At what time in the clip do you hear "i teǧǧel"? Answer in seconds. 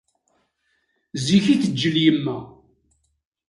1.53-1.95